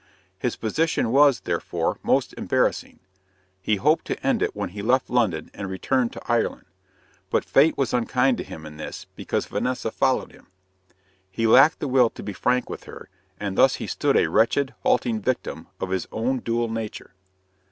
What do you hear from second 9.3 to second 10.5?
Vanessa followed him.